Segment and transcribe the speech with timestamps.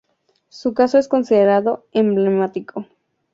[0.49, 2.87] Su caso es considerado emblemático.